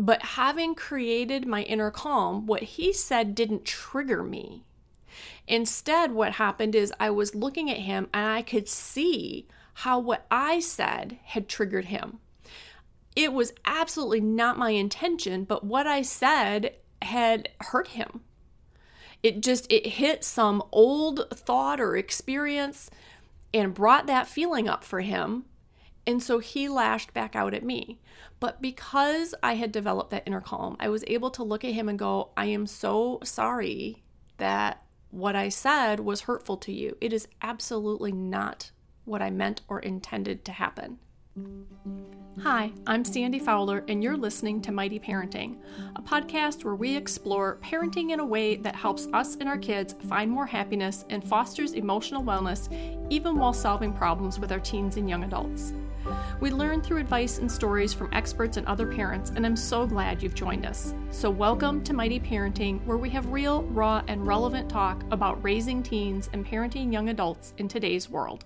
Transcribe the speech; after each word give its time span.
But 0.00 0.22
having 0.22 0.74
created 0.74 1.46
my 1.46 1.62
inner 1.64 1.90
calm, 1.90 2.46
what 2.46 2.62
he 2.62 2.90
said 2.90 3.34
didn't 3.34 3.66
trigger 3.66 4.22
me. 4.22 4.64
Instead, 5.46 6.12
what 6.12 6.32
happened 6.32 6.74
is 6.74 6.90
I 6.98 7.10
was 7.10 7.34
looking 7.34 7.70
at 7.70 7.76
him 7.76 8.08
and 8.14 8.26
I 8.26 8.40
could 8.40 8.66
see 8.66 9.46
how 9.74 9.98
what 9.98 10.24
I 10.30 10.58
said 10.58 11.18
had 11.24 11.50
triggered 11.50 11.86
him. 11.86 12.18
It 13.14 13.34
was 13.34 13.52
absolutely 13.66 14.22
not 14.22 14.56
my 14.56 14.70
intention, 14.70 15.44
but 15.44 15.64
what 15.64 15.86
I 15.86 16.00
said 16.00 16.76
had 17.02 17.50
hurt 17.60 17.88
him. 17.88 18.22
It 19.22 19.42
just 19.42 19.70
it 19.70 19.86
hit 19.86 20.24
some 20.24 20.62
old 20.72 21.28
thought 21.30 21.78
or 21.78 21.94
experience 21.94 22.90
and 23.52 23.74
brought 23.74 24.06
that 24.06 24.28
feeling 24.28 24.66
up 24.66 24.82
for 24.82 25.00
him. 25.00 25.44
And 26.06 26.22
so 26.22 26.38
he 26.38 26.68
lashed 26.68 27.12
back 27.12 27.36
out 27.36 27.54
at 27.54 27.64
me. 27.64 28.00
But 28.40 28.62
because 28.62 29.34
I 29.42 29.54
had 29.54 29.70
developed 29.70 30.10
that 30.10 30.22
inner 30.26 30.40
calm, 30.40 30.76
I 30.80 30.88
was 30.88 31.04
able 31.06 31.30
to 31.32 31.44
look 31.44 31.64
at 31.64 31.74
him 31.74 31.88
and 31.88 31.98
go, 31.98 32.30
I 32.36 32.46
am 32.46 32.66
so 32.66 33.20
sorry 33.22 34.02
that 34.38 34.82
what 35.10 35.36
I 35.36 35.48
said 35.48 36.00
was 36.00 36.22
hurtful 36.22 36.56
to 36.58 36.72
you. 36.72 36.96
It 37.00 37.12
is 37.12 37.28
absolutely 37.42 38.12
not 38.12 38.70
what 39.04 39.20
I 39.20 39.30
meant 39.30 39.60
or 39.68 39.80
intended 39.80 40.44
to 40.46 40.52
happen. 40.52 40.98
Hi, 42.42 42.72
I'm 42.86 43.04
Sandy 43.04 43.38
Fowler, 43.38 43.84
and 43.88 44.02
you're 44.02 44.16
listening 44.16 44.62
to 44.62 44.72
Mighty 44.72 44.98
Parenting, 44.98 45.58
a 45.96 46.00
podcast 46.00 46.64
where 46.64 46.74
we 46.74 46.96
explore 46.96 47.58
parenting 47.62 48.12
in 48.12 48.20
a 48.20 48.24
way 48.24 48.56
that 48.56 48.74
helps 48.74 49.08
us 49.12 49.36
and 49.36 49.48
our 49.48 49.58
kids 49.58 49.94
find 50.08 50.30
more 50.30 50.46
happiness 50.46 51.04
and 51.10 51.26
fosters 51.26 51.72
emotional 51.72 52.22
wellness, 52.22 52.72
even 53.10 53.36
while 53.36 53.52
solving 53.52 53.92
problems 53.92 54.38
with 54.38 54.52
our 54.52 54.60
teens 54.60 54.96
and 54.96 55.08
young 55.08 55.24
adults. 55.24 55.74
We 56.40 56.50
learn 56.50 56.80
through 56.80 56.98
advice 56.98 57.38
and 57.38 57.50
stories 57.50 57.92
from 57.92 58.08
experts 58.12 58.56
and 58.56 58.66
other 58.66 58.86
parents, 58.86 59.30
and 59.36 59.44
I'm 59.44 59.56
so 59.56 59.86
glad 59.86 60.22
you've 60.22 60.34
joined 60.34 60.64
us. 60.64 60.94
So, 61.10 61.28
welcome 61.30 61.84
to 61.84 61.92
Mighty 61.92 62.18
Parenting, 62.18 62.84
where 62.86 62.96
we 62.96 63.10
have 63.10 63.30
real, 63.30 63.64
raw, 63.64 64.02
and 64.08 64.26
relevant 64.26 64.70
talk 64.70 65.04
about 65.10 65.42
raising 65.44 65.82
teens 65.82 66.30
and 66.32 66.46
parenting 66.46 66.92
young 66.92 67.10
adults 67.10 67.52
in 67.58 67.68
today's 67.68 68.08
world. 68.08 68.44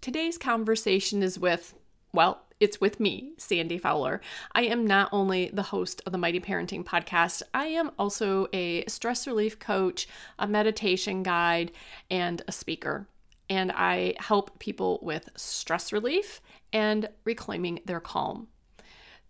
Today's 0.00 0.38
conversation 0.38 1.22
is 1.22 1.38
with, 1.38 1.74
well, 2.12 2.42
it's 2.60 2.80
with 2.80 3.00
me, 3.00 3.32
Sandy 3.38 3.76
Fowler. 3.76 4.20
I 4.54 4.62
am 4.62 4.86
not 4.86 5.08
only 5.12 5.50
the 5.52 5.64
host 5.64 6.00
of 6.06 6.12
the 6.12 6.18
Mighty 6.18 6.40
Parenting 6.40 6.84
podcast, 6.84 7.42
I 7.52 7.66
am 7.66 7.90
also 7.98 8.46
a 8.52 8.84
stress 8.86 9.26
relief 9.26 9.58
coach, 9.58 10.06
a 10.38 10.46
meditation 10.46 11.22
guide, 11.22 11.72
and 12.08 12.40
a 12.46 12.52
speaker. 12.52 13.08
And 13.48 13.72
I 13.72 14.14
help 14.18 14.58
people 14.58 14.98
with 15.02 15.28
stress 15.36 15.92
relief 15.92 16.40
and 16.72 17.08
reclaiming 17.24 17.80
their 17.84 18.00
calm. 18.00 18.48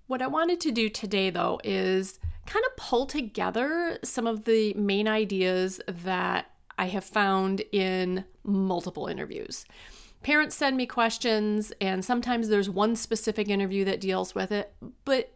What 0.07 0.23
I 0.23 0.27
wanted 0.27 0.61
to 0.61 0.73
do 0.73 0.89
today, 0.89 1.31
though, 1.31 1.61
is 1.65 2.19
kind 2.47 2.65
of 2.65 2.77
pull 2.77 3.07
together 3.07 3.99
some 4.05 4.27
of 4.27 4.45
the 4.45 4.75
main 4.75 5.09
ideas 5.09 5.81
that 5.87 6.47
I 6.79 6.87
have 6.87 7.05
found 7.05 7.63
in 7.73 8.25
multiple 8.45 9.07
interviews 9.07 9.65
parents 10.23 10.57
send 10.57 10.77
me 10.77 10.87
questions, 10.87 11.73
and 11.81 12.05
sometimes 12.05 12.49
there's 12.49 12.71
one 12.71 12.97
specific 12.97 13.49
interview 13.49 13.85
that 13.85 14.01
deals 14.01 14.35
with 14.35 14.53
it, 14.53 14.73
but 15.05 15.33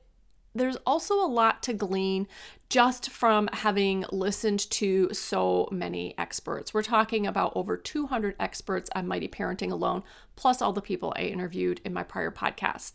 there's 0.56 0.76
also 0.86 1.14
a 1.24 1.26
lot 1.26 1.62
to 1.64 1.72
glean 1.72 2.26
just 2.68 3.10
from 3.10 3.48
having 3.52 4.04
listened 4.10 4.68
to 4.70 5.12
so 5.12 5.68
many 5.70 6.14
experts. 6.18 6.74
We're 6.74 6.82
talking 6.82 7.26
about 7.26 7.52
over 7.54 7.76
200 7.76 8.34
experts 8.40 8.90
on 8.94 9.06
Mighty 9.06 9.28
Parenting 9.28 9.70
alone, 9.70 10.02
plus 10.34 10.60
all 10.60 10.72
the 10.72 10.82
people 10.82 11.12
I 11.16 11.22
interviewed 11.22 11.80
in 11.84 11.92
my 11.92 12.02
prior 12.02 12.30
podcast. 12.30 12.92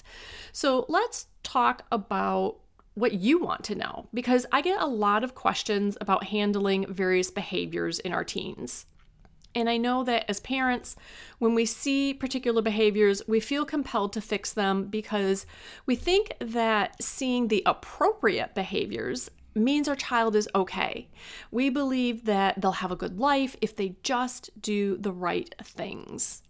So 0.52 0.86
let's 0.90 1.28
talk 1.44 1.86
about 1.92 2.58
what 2.94 3.14
you 3.14 3.40
want 3.40 3.64
to 3.64 3.76
know 3.76 4.08
because 4.14 4.46
I 4.52 4.62
get 4.62 4.82
a 4.82 4.86
lot 4.86 5.24
of 5.24 5.36
questions 5.36 5.98
about 6.02 6.26
handling 6.26 6.92
various 6.94 7.32
behaviors 7.32 8.00
in 8.00 8.12
our 8.12 8.26
teens. 8.26 8.86
And 9.54 9.70
I 9.70 9.78
know 9.78 10.04
that 10.04 10.26
as 10.30 10.40
parents, 10.40 10.96
when 11.40 11.56
we 11.56 11.66
see 11.66 12.14
particular 12.14 12.62
behaviors, 12.62 13.22
we 13.28 13.40
feel 13.40 13.66
compelled 13.66 14.14
to 14.14 14.22
fix 14.22 14.54
them 14.54 14.86
because 14.86 15.46
we 15.86 15.96
think 15.96 16.34
that 16.40 17.02
seeing 17.04 17.48
the 17.48 17.64
appropriate 17.66 18.56
behaviors 18.56 19.30
means 19.54 19.88
our 19.88 19.96
child 19.96 20.36
is 20.36 20.48
okay. 20.56 21.10
We 21.52 21.70
believe 21.70 22.26
that 22.26 22.62
they'll 22.62 22.72
have 22.74 22.92
a 22.92 22.96
good 22.96 23.20
life 23.20 23.58
if 23.62 23.76
they 23.76 23.98
just 24.04 24.50
do 24.62 24.98
the 24.98 25.12
right 25.12 25.54
things. 25.62 26.44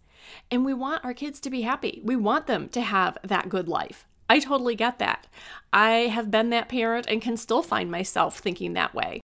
And 0.50 0.64
we 0.64 0.72
want 0.72 1.04
our 1.04 1.14
kids 1.14 1.40
to 1.40 1.50
be 1.50 1.62
happy. 1.62 2.00
We 2.04 2.14
want 2.14 2.46
them 2.46 2.68
to 2.70 2.80
have 2.80 3.18
that 3.24 3.48
good 3.48 3.68
life. 3.68 4.06
I 4.30 4.38
totally 4.38 4.76
get 4.76 4.98
that. 4.98 5.26
I 5.72 6.08
have 6.12 6.30
been 6.30 6.50
that 6.50 6.68
parent 6.68 7.06
and 7.08 7.20
can 7.20 7.36
still 7.36 7.62
find 7.62 7.90
myself 7.90 8.38
thinking 8.38 8.72
that 8.74 8.94
way. 8.94 9.20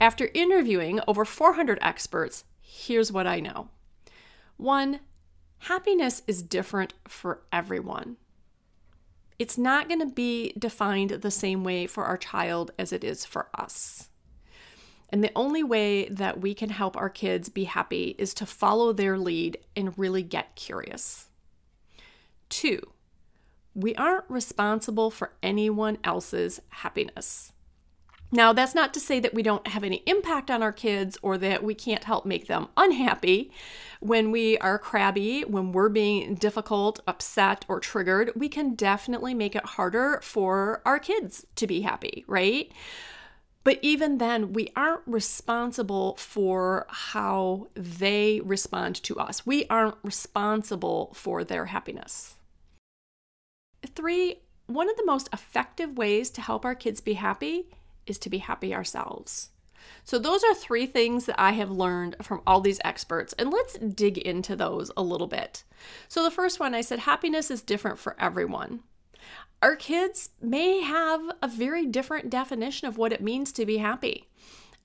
After 0.00 0.30
interviewing 0.32 1.00
over 1.06 1.26
400 1.26 1.78
experts, 1.82 2.44
here's 2.70 3.10
what 3.10 3.26
I 3.26 3.40
know 3.40 3.68
one, 4.56 5.00
happiness 5.60 6.22
is 6.26 6.42
different 6.42 6.94
for 7.08 7.42
everyone. 7.50 8.16
It's 9.38 9.56
not 9.56 9.88
going 9.88 10.00
to 10.00 10.14
be 10.14 10.52
defined 10.58 11.10
the 11.10 11.30
same 11.30 11.64
way 11.64 11.86
for 11.86 12.04
our 12.04 12.18
child 12.18 12.70
as 12.78 12.92
it 12.92 13.02
is 13.02 13.24
for 13.24 13.48
us. 13.54 14.10
And 15.08 15.24
the 15.24 15.32
only 15.34 15.64
way 15.64 16.08
that 16.10 16.40
we 16.40 16.54
can 16.54 16.68
help 16.68 16.96
our 16.96 17.08
kids 17.08 17.48
be 17.48 17.64
happy 17.64 18.14
is 18.18 18.34
to 18.34 18.46
follow 18.46 18.92
their 18.92 19.18
lead 19.18 19.58
and 19.74 19.98
really 19.98 20.22
get 20.22 20.54
curious. 20.54 21.28
Two, 22.50 22.80
we 23.74 23.94
aren't 23.94 24.28
responsible 24.28 25.10
for 25.10 25.32
anyone 25.42 25.98
else's 26.04 26.60
happiness. 26.68 27.52
Now, 28.32 28.52
that's 28.52 28.76
not 28.76 28.94
to 28.94 29.00
say 29.00 29.18
that 29.20 29.34
we 29.34 29.42
don't 29.42 29.66
have 29.66 29.82
any 29.82 30.02
impact 30.06 30.50
on 30.50 30.62
our 30.62 30.72
kids 30.72 31.18
or 31.20 31.36
that 31.38 31.64
we 31.64 31.74
can't 31.74 32.04
help 32.04 32.24
make 32.24 32.46
them 32.46 32.68
unhappy. 32.76 33.50
When 33.98 34.30
we 34.30 34.56
are 34.58 34.78
crabby, 34.78 35.42
when 35.42 35.72
we're 35.72 35.88
being 35.88 36.36
difficult, 36.36 37.00
upset, 37.08 37.64
or 37.66 37.80
triggered, 37.80 38.30
we 38.36 38.48
can 38.48 38.74
definitely 38.74 39.34
make 39.34 39.56
it 39.56 39.64
harder 39.64 40.20
for 40.22 40.80
our 40.86 41.00
kids 41.00 41.44
to 41.56 41.66
be 41.66 41.80
happy, 41.80 42.24
right? 42.28 42.70
But 43.64 43.80
even 43.82 44.18
then, 44.18 44.52
we 44.52 44.70
aren't 44.76 45.02
responsible 45.06 46.16
for 46.16 46.86
how 46.88 47.68
they 47.74 48.40
respond 48.44 49.02
to 49.02 49.18
us. 49.18 49.44
We 49.44 49.66
aren't 49.66 49.96
responsible 50.04 51.12
for 51.14 51.42
their 51.42 51.66
happiness. 51.66 52.36
Three, 53.94 54.36
one 54.66 54.88
of 54.88 54.96
the 54.96 55.04
most 55.04 55.28
effective 55.32 55.98
ways 55.98 56.30
to 56.30 56.40
help 56.40 56.64
our 56.64 56.76
kids 56.76 57.00
be 57.00 57.14
happy 57.14 57.66
is 58.06 58.18
to 58.20 58.30
be 58.30 58.38
happy 58.38 58.74
ourselves. 58.74 59.50
So, 60.04 60.18
those 60.18 60.44
are 60.44 60.54
three 60.54 60.86
things 60.86 61.26
that 61.26 61.40
I 61.40 61.52
have 61.52 61.70
learned 61.70 62.16
from 62.22 62.42
all 62.46 62.60
these 62.60 62.80
experts, 62.84 63.32
and 63.34 63.50
let's 63.50 63.78
dig 63.78 64.18
into 64.18 64.56
those 64.56 64.90
a 64.96 65.02
little 65.02 65.26
bit. 65.26 65.64
So, 66.08 66.22
the 66.22 66.30
first 66.30 66.60
one 66.60 66.74
I 66.74 66.80
said 66.80 67.00
happiness 67.00 67.50
is 67.50 67.62
different 67.62 67.98
for 67.98 68.16
everyone. 68.18 68.80
Our 69.62 69.76
kids 69.76 70.30
may 70.40 70.80
have 70.80 71.20
a 71.42 71.48
very 71.48 71.86
different 71.86 72.30
definition 72.30 72.88
of 72.88 72.96
what 72.96 73.12
it 73.12 73.22
means 73.22 73.52
to 73.52 73.66
be 73.66 73.78
happy. 73.78 74.26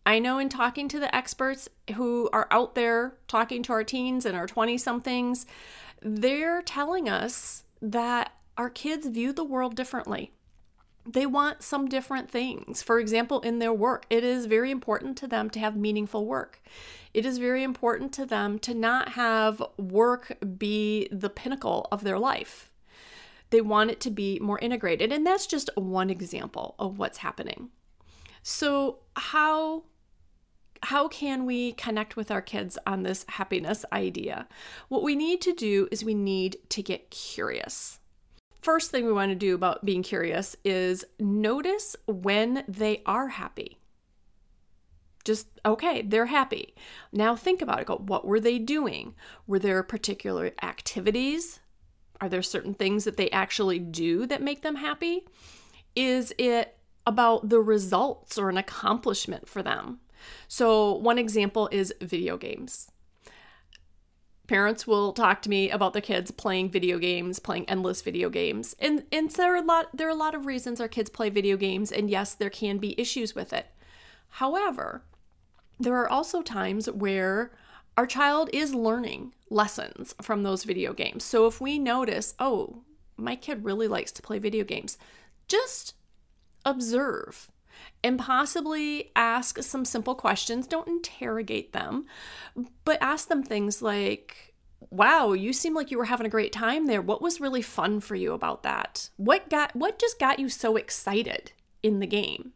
I 0.06 0.20
know 0.20 0.38
in 0.38 0.50
talking 0.50 0.88
to 0.90 1.00
the 1.00 1.14
experts 1.16 1.68
who 1.96 2.30
are 2.32 2.48
out 2.52 2.76
there 2.76 3.16
talking 3.28 3.64
to 3.64 3.74
our 3.74 3.84
teens 3.84 4.26
and 4.26 4.36
our 4.36 4.46
20 4.46 4.78
somethings, 4.78 5.46
they're 6.02 6.62
telling 6.62 7.10
us 7.10 7.64
that 7.82 8.34
our 8.58 8.70
kids 8.70 9.08
view 9.08 9.34
the 9.34 9.44
world 9.44 9.76
differently 9.76 10.32
they 11.06 11.26
want 11.26 11.62
some 11.62 11.88
different 11.88 12.30
things. 12.30 12.82
For 12.82 13.00
example, 13.00 13.40
in 13.42 13.60
their 13.60 13.74
work, 13.74 14.06
it 14.10 14.24
is 14.24 14.48
very 14.48 14.72
important 14.72 15.18
to 15.18 15.28
them 15.28 15.50
to 15.52 15.60
have 15.60 15.76
meaningful 15.76 16.26
work. 16.26 16.62
It 17.14 17.26
is 17.26 17.38
very 17.38 17.64
important 17.64 18.12
to 18.14 18.26
them 18.26 18.58
to 18.60 18.74
not 18.74 19.10
have 19.10 19.62
work 19.78 20.38
be 20.58 21.08
the 21.12 21.30
pinnacle 21.30 21.88
of 21.92 22.04
their 22.04 22.18
life. 22.18 22.72
They 23.52 23.62
want 23.62 23.92
it 23.92 24.00
to 24.02 24.12
be 24.12 24.40
more 24.40 24.60
integrated. 24.60 25.12
And 25.12 25.26
that's 25.26 25.46
just 25.46 25.70
one 25.76 26.10
example 26.10 26.76
of 26.80 26.98
what's 26.98 27.20
happening. 27.20 27.70
So, 28.42 29.00
how 29.16 29.84
how 30.84 31.08
can 31.08 31.46
we 31.46 31.72
connect 31.74 32.16
with 32.16 32.30
our 32.30 32.42
kids 32.42 32.78
on 32.86 33.04
this 33.04 33.26
happiness 33.30 33.86
idea? 33.92 34.48
What 34.88 35.04
we 35.04 35.16
need 35.16 35.42
to 35.42 35.54
do 35.54 35.88
is 35.92 36.04
we 36.04 36.14
need 36.14 36.58
to 36.70 36.84
get 36.84 37.10
curious 37.10 38.00
first 38.66 38.90
thing 38.90 39.06
we 39.06 39.14
want 39.14 39.30
to 39.30 39.36
do 39.36 39.54
about 39.54 39.86
being 39.86 40.02
curious 40.02 40.56
is 40.66 41.06
notice 41.20 41.96
when 42.08 42.64
they 42.68 43.04
are 43.06 43.28
happy. 43.28 43.78
Just, 45.24 45.48
okay, 45.64 46.02
they're 46.02 46.26
happy. 46.26 46.74
Now 47.14 47.36
think 47.36 47.62
about 47.62 47.80
it. 47.80 47.86
Go, 47.86 47.98
what 47.98 48.26
were 48.26 48.40
they 48.40 48.58
doing? 48.58 49.14
Were 49.46 49.60
there 49.60 49.84
particular 49.84 50.52
activities? 50.64 51.60
Are 52.20 52.28
there 52.28 52.42
certain 52.42 52.74
things 52.74 53.04
that 53.04 53.18
they 53.18 53.30
actually 53.30 53.78
do 53.78 54.26
that 54.26 54.42
make 54.42 54.64
them 54.64 54.78
happy? 54.78 55.28
Is 55.96 56.34
it 56.40 56.76
about 57.06 57.50
the 57.50 57.62
results 57.62 58.36
or 58.36 58.50
an 58.50 58.58
accomplishment 58.58 59.48
for 59.48 59.62
them? 59.62 60.00
So, 60.48 60.94
one 60.94 61.20
example 61.20 61.70
is 61.72 61.94
video 62.02 62.36
games 62.36 62.90
parents 64.48 64.86
will 64.86 65.14
talk 65.14 65.42
to 65.42 65.50
me 65.50 65.70
about 65.70 65.94
their 65.94 66.02
kids 66.02 66.32
playing 66.32 66.70
video 66.70 66.98
games, 67.00 67.40
playing 67.40 67.68
endless 67.70 68.02
video 68.02 68.30
games. 68.30 68.76
And 68.80 69.04
and 69.12 69.30
there 69.30 69.54
are 69.54 69.58
a 69.58 69.62
lot 69.62 69.96
there 69.96 70.08
are 70.08 70.12
a 70.12 70.16
lot 70.16 70.36
of 70.36 70.46
reasons 70.46 70.80
our 70.80 70.88
kids 70.88 71.10
play 71.10 71.30
video 71.30 71.58
games 71.58 71.92
and 71.92 72.10
yes, 72.10 72.34
there 72.34 72.50
can 72.50 72.78
be 72.78 73.00
issues 73.00 73.36
with 73.36 73.54
it. 73.54 73.68
However, 74.30 75.04
there 75.80 75.96
are 75.96 76.10
also 76.10 76.42
times 76.42 76.90
where 76.90 77.52
our 77.98 78.06
child 78.06 78.50
is 78.54 78.76
learning 78.76 79.34
lessons 79.50 80.14
from 80.22 80.44
those 80.44 80.64
video 80.64 80.94
games. 80.94 81.24
So 81.24 81.48
if 81.48 81.62
we 81.62 81.80
notice, 81.80 82.34
oh, 82.40 82.84
my 83.18 83.36
kid 83.36 83.64
really 83.64 83.88
likes 83.88 84.12
to 84.14 84.22
play 84.22 84.40
video 84.40 84.64
games, 84.64 84.98
just 85.48 85.94
observe 86.66 87.50
and 88.04 88.20
possibly 88.20 89.12
ask 89.16 89.62
some 89.64 89.86
simple 89.86 90.16
questions. 90.16 90.68
Don't 90.68 90.88
interrogate 90.88 91.74
them, 91.74 92.06
but 92.84 93.02
ask 93.02 93.28
them 93.28 93.44
things 93.44 93.82
like, 93.82 94.54
Wow, 94.92 95.34
you 95.34 95.52
seem 95.52 95.74
like 95.74 95.90
you 95.90 95.98
were 95.98 96.06
having 96.06 96.28
a 96.28 96.30
great 96.30 96.52
time 96.52 96.86
there. 96.86 97.02
What 97.02 97.22
was 97.22 97.42
really 97.42 97.62
fun 97.62 98.00
for 98.00 98.16
you 98.16 98.34
about 98.34 98.64
that? 98.64 99.10
What 99.18 99.50
got 99.50 99.76
what 99.76 100.00
just 100.00 100.20
got 100.20 100.40
you 100.40 100.48
so 100.50 100.76
excited 100.76 101.52
in 101.82 102.00
the 102.00 102.08
game? 102.08 102.54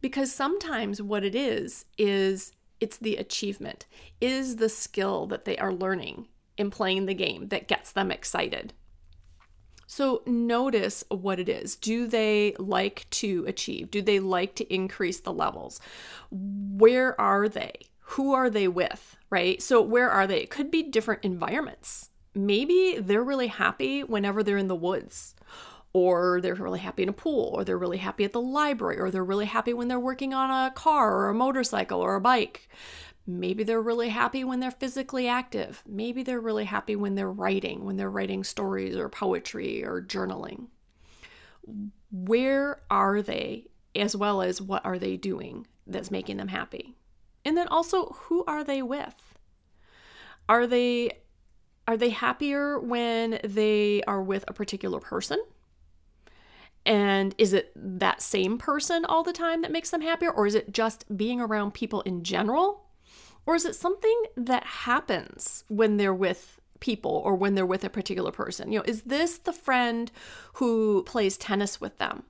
Because 0.00 0.32
sometimes 0.32 1.02
what 1.02 1.24
it 1.24 1.34
is 1.34 1.84
is 1.98 2.52
it's 2.80 2.98
the 2.98 3.16
achievement, 3.16 3.86
is 4.20 4.56
the 4.56 4.68
skill 4.68 5.26
that 5.26 5.44
they 5.44 5.56
are 5.58 5.72
learning 5.72 6.28
in 6.56 6.70
playing 6.70 7.06
the 7.06 7.14
game 7.14 7.48
that 7.48 7.68
gets 7.68 7.92
them 7.92 8.10
excited. 8.10 8.72
So 9.94 10.22
notice 10.26 11.04
what 11.08 11.38
it 11.38 11.48
is. 11.48 11.76
Do 11.76 12.08
they 12.08 12.56
like 12.58 13.06
to 13.10 13.44
achieve? 13.46 13.92
Do 13.92 14.02
they 14.02 14.18
like 14.18 14.56
to 14.56 14.74
increase 14.74 15.20
the 15.20 15.32
levels? 15.32 15.78
Where 16.32 17.18
are 17.20 17.48
they? 17.48 17.74
Who 18.00 18.32
are 18.32 18.50
they 18.50 18.66
with? 18.66 19.16
Right? 19.30 19.62
So, 19.62 19.80
where 19.80 20.10
are 20.10 20.26
they? 20.26 20.40
It 20.40 20.50
could 20.50 20.68
be 20.72 20.82
different 20.82 21.24
environments. 21.24 22.10
Maybe 22.34 22.98
they're 22.98 23.22
really 23.22 23.46
happy 23.46 24.02
whenever 24.02 24.42
they're 24.42 24.58
in 24.58 24.66
the 24.66 24.74
woods, 24.74 25.36
or 25.92 26.40
they're 26.40 26.56
really 26.56 26.80
happy 26.80 27.04
in 27.04 27.08
a 27.08 27.12
pool, 27.12 27.52
or 27.54 27.62
they're 27.62 27.78
really 27.78 27.98
happy 27.98 28.24
at 28.24 28.32
the 28.32 28.40
library, 28.40 28.98
or 28.98 29.12
they're 29.12 29.22
really 29.22 29.46
happy 29.46 29.72
when 29.72 29.86
they're 29.86 30.00
working 30.00 30.34
on 30.34 30.50
a 30.50 30.72
car 30.72 31.14
or 31.14 31.28
a 31.28 31.34
motorcycle 31.34 32.00
or 32.00 32.16
a 32.16 32.20
bike. 32.20 32.68
Maybe 33.26 33.64
they're 33.64 33.80
really 33.80 34.10
happy 34.10 34.44
when 34.44 34.60
they're 34.60 34.70
physically 34.70 35.26
active. 35.26 35.82
Maybe 35.86 36.22
they're 36.22 36.40
really 36.40 36.64
happy 36.64 36.94
when 36.94 37.14
they're 37.14 37.30
writing, 37.30 37.84
when 37.84 37.96
they're 37.96 38.10
writing 38.10 38.44
stories 38.44 38.96
or 38.96 39.08
poetry 39.08 39.84
or 39.84 40.02
journaling. 40.02 40.66
Where 42.10 42.82
are 42.90 43.22
they, 43.22 43.68
as 43.96 44.14
well 44.14 44.42
as 44.42 44.60
what 44.60 44.84
are 44.84 44.98
they 44.98 45.16
doing 45.16 45.66
that's 45.86 46.10
making 46.10 46.36
them 46.36 46.48
happy? 46.48 46.96
And 47.46 47.56
then 47.56 47.68
also, 47.68 48.16
who 48.24 48.44
are 48.46 48.62
they 48.62 48.82
with? 48.82 49.14
Are 50.48 50.66
they 50.66 51.20
are 51.86 51.96
they 51.96 52.10
happier 52.10 52.78
when 52.78 53.38
they 53.44 54.02
are 54.06 54.22
with 54.22 54.44
a 54.48 54.54
particular 54.54 55.00
person? 55.00 55.38
And 56.86 57.34
is 57.38 57.52
it 57.52 57.72
that 57.76 58.22
same 58.22 58.58
person 58.58 59.04
all 59.04 59.22
the 59.22 59.32
time 59.32 59.62
that 59.62 59.72
makes 59.72 59.90
them 59.90 60.00
happier? 60.00 60.30
Or 60.30 60.46
is 60.46 60.54
it 60.54 60.72
just 60.72 61.16
being 61.16 61.40
around 61.40 61.74
people 61.74 62.00
in 62.02 62.24
general 62.24 62.83
or 63.46 63.54
is 63.54 63.64
it 63.64 63.74
something 63.74 64.22
that 64.36 64.64
happens 64.64 65.64
when 65.68 65.96
they're 65.96 66.14
with 66.14 66.60
people 66.80 67.22
or 67.24 67.34
when 67.34 67.54
they're 67.54 67.66
with 67.66 67.84
a 67.84 67.90
particular 67.90 68.32
person? 68.32 68.72
You 68.72 68.78
know, 68.78 68.84
is 68.86 69.02
this 69.02 69.38
the 69.38 69.52
friend 69.52 70.10
who 70.54 71.02
plays 71.04 71.36
tennis 71.36 71.80
with 71.80 71.98
them? 71.98 72.24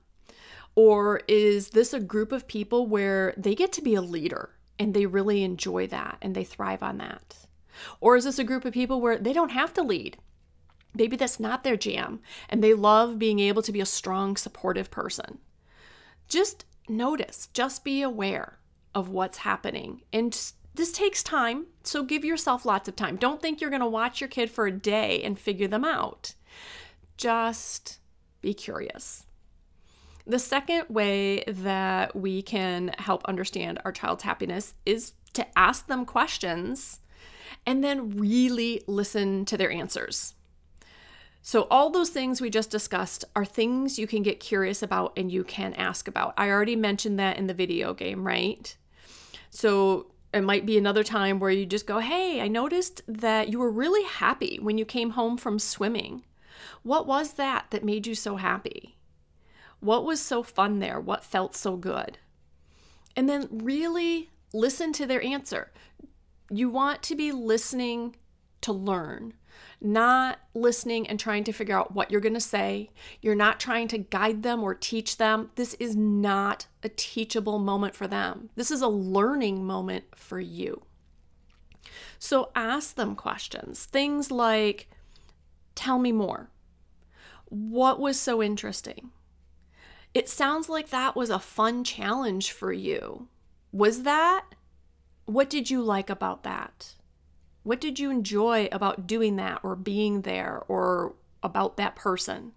Or 0.75 1.21
is 1.27 1.69
this 1.69 1.93
a 1.93 2.01
group 2.01 2.31
of 2.31 2.47
people 2.47 2.85
where 2.85 3.33
they 3.37 3.55
get 3.55 3.71
to 3.73 3.81
be 3.81 3.95
a 3.95 4.01
leader 4.01 4.49
and 4.77 4.93
they 4.93 5.05
really 5.05 5.43
enjoy 5.43 5.87
that 5.87 6.17
and 6.21 6.35
they 6.35 6.43
thrive 6.43 6.83
on 6.83 6.97
that? 6.97 7.37
Or 8.01 8.17
is 8.17 8.25
this 8.25 8.39
a 8.39 8.43
group 8.43 8.65
of 8.65 8.73
people 8.73 8.99
where 8.99 9.17
they 9.17 9.33
don't 9.33 9.51
have 9.51 9.73
to 9.75 9.83
lead? 9.83 10.17
Maybe 10.93 11.15
that's 11.15 11.39
not 11.39 11.63
their 11.63 11.77
jam 11.77 12.19
and 12.49 12.63
they 12.63 12.73
love 12.73 13.19
being 13.19 13.39
able 13.39 13.61
to 13.61 13.71
be 13.71 13.81
a 13.81 13.85
strong, 13.85 14.35
supportive 14.35 14.91
person. 14.91 15.39
Just 16.27 16.65
notice, 16.89 17.47
just 17.53 17.83
be 17.83 18.01
aware 18.01 18.59
of 18.93 19.09
what's 19.09 19.39
happening 19.39 20.01
and 20.11 20.33
this 20.75 20.91
takes 20.91 21.23
time, 21.23 21.67
so 21.83 22.03
give 22.03 22.25
yourself 22.25 22.65
lots 22.65 22.87
of 22.87 22.95
time. 22.95 23.15
Don't 23.15 23.41
think 23.41 23.61
you're 23.61 23.69
going 23.69 23.81
to 23.81 23.87
watch 23.87 24.19
your 24.19 24.27
kid 24.27 24.49
for 24.49 24.67
a 24.67 24.71
day 24.71 25.21
and 25.23 25.39
figure 25.39 25.67
them 25.67 25.85
out. 25.85 26.33
Just 27.17 27.99
be 28.41 28.53
curious. 28.53 29.25
The 30.27 30.39
second 30.39 30.85
way 30.89 31.43
that 31.47 32.15
we 32.15 32.41
can 32.41 32.91
help 32.97 33.23
understand 33.25 33.79
our 33.85 33.91
child's 33.91 34.23
happiness 34.23 34.73
is 34.85 35.13
to 35.33 35.45
ask 35.57 35.87
them 35.87 36.05
questions 36.05 36.99
and 37.65 37.83
then 37.83 38.17
really 38.17 38.81
listen 38.87 39.45
to 39.45 39.57
their 39.57 39.71
answers. 39.71 40.33
So, 41.41 41.67
all 41.69 41.91
those 41.91 42.09
things 42.09 42.41
we 42.41 42.49
just 42.49 42.71
discussed 42.71 43.23
are 43.35 43.45
things 43.45 43.99
you 43.99 44.07
can 44.07 44.23
get 44.23 44.39
curious 44.39 44.81
about 44.81 45.13
and 45.15 45.31
you 45.31 45.43
can 45.43 45.75
ask 45.75 46.07
about. 46.07 46.33
I 46.37 46.49
already 46.49 46.75
mentioned 46.75 47.19
that 47.19 47.37
in 47.37 47.45
the 47.45 47.53
video 47.53 47.93
game, 47.93 48.25
right? 48.25 48.75
So, 49.51 50.07
it 50.35 50.43
might 50.43 50.65
be 50.65 50.77
another 50.77 51.03
time 51.03 51.39
where 51.39 51.49
you 51.49 51.65
just 51.65 51.87
go, 51.87 51.99
Hey, 51.99 52.41
I 52.41 52.49
noticed 52.49 53.01
that 53.07 53.49
you 53.49 53.59
were 53.59 53.71
really 53.71 54.03
happy 54.03 54.59
when 54.61 54.77
you 54.77 54.85
came 54.85 55.11
home 55.11 55.37
from 55.37 55.59
swimming. 55.59 56.23
What 56.83 57.07
was 57.07 57.33
that 57.33 57.67
that 57.71 57.85
made 57.85 58.05
you 58.05 58.15
so 58.15 58.35
happy? 58.35 58.97
What 59.79 60.03
was 60.03 60.19
so 60.19 60.43
fun 60.43 60.79
there? 60.79 60.99
What 60.99 61.23
felt 61.23 61.55
so 61.55 61.77
good? 61.77 62.17
And 63.15 63.29
then 63.29 63.47
really 63.49 64.29
listen 64.53 64.91
to 64.93 65.05
their 65.05 65.23
answer. 65.23 65.71
You 66.49 66.69
want 66.69 67.01
to 67.03 67.15
be 67.15 67.31
listening 67.31 68.17
to 68.61 68.73
learn, 68.73 69.33
not 69.81 70.39
listening 70.53 71.07
and 71.07 71.19
trying 71.19 71.43
to 71.43 71.51
figure 71.51 71.77
out 71.77 71.93
what 71.93 72.11
you're 72.11 72.21
going 72.21 72.33
to 72.33 72.39
say. 72.39 72.89
You're 73.21 73.35
not 73.35 73.59
trying 73.59 73.87
to 73.89 73.97
guide 73.97 74.43
them 74.43 74.63
or 74.63 74.73
teach 74.73 75.17
them. 75.17 75.51
This 75.55 75.73
is 75.75 75.95
not 75.95 76.67
a 76.83 76.89
teachable 76.89 77.59
moment 77.59 77.95
for 77.95 78.07
them. 78.07 78.49
This 78.55 78.71
is 78.71 78.81
a 78.81 78.87
learning 78.87 79.65
moment 79.65 80.05
for 80.15 80.39
you. 80.39 80.83
So 82.19 82.51
ask 82.55 82.95
them 82.95 83.15
questions. 83.15 83.85
Things 83.85 84.31
like, 84.31 84.87
Tell 85.75 85.99
me 85.99 86.11
more. 86.11 86.49
What 87.45 87.99
was 87.99 88.19
so 88.19 88.41
interesting? 88.41 89.11
It 90.13 90.29
sounds 90.29 90.69
like 90.69 90.89
that 90.89 91.15
was 91.15 91.29
a 91.29 91.39
fun 91.39 91.83
challenge 91.83 92.51
for 92.51 92.71
you. 92.71 93.27
Was 93.71 94.03
that? 94.03 94.45
What 95.25 95.49
did 95.49 95.69
you 95.69 95.81
like 95.81 96.09
about 96.09 96.43
that? 96.43 96.95
What 97.65 97.81
did 97.81 97.97
you 97.97 98.11
enjoy 98.11 98.69
about 98.71 99.07
doing 99.07 99.37
that 99.37 99.59
or 99.63 99.75
being 99.75 100.21
there 100.21 100.61
or 100.67 101.15
about 101.41 101.77
that 101.77 101.95
person? 101.95 102.51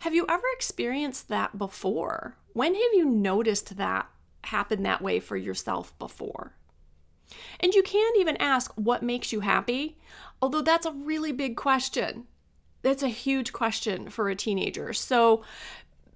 Have 0.00 0.14
you 0.14 0.26
ever 0.28 0.44
experienced 0.52 1.28
that 1.28 1.56
before? 1.56 2.36
When 2.52 2.74
have 2.74 2.92
you 2.92 3.06
noticed 3.06 3.78
that 3.78 4.10
happen 4.44 4.82
that 4.82 5.00
way 5.00 5.20
for 5.20 5.38
yourself 5.38 5.98
before? 5.98 6.52
And 7.60 7.72
you 7.72 7.82
can't 7.82 8.18
even 8.18 8.36
ask 8.36 8.70
what 8.74 9.02
makes 9.02 9.32
you 9.32 9.40
happy, 9.40 9.96
although 10.42 10.60
that's 10.60 10.84
a 10.84 10.92
really 10.92 11.32
big 11.32 11.56
question. 11.56 12.26
That's 12.82 13.02
a 13.02 13.08
huge 13.08 13.54
question 13.54 14.10
for 14.10 14.28
a 14.28 14.36
teenager. 14.36 14.92
So 14.92 15.42